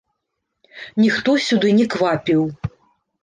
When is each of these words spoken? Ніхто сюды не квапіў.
Ніхто 1.03 1.35
сюды 1.47 1.69
не 1.79 1.85
квапіў. 1.97 2.41